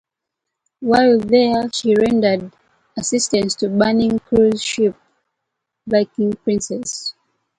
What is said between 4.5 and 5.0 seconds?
ship,